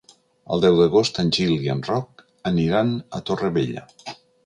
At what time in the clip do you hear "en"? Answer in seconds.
1.25-1.29, 1.75-1.85